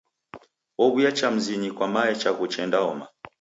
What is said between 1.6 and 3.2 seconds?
kwa mae chaghu chendaoma.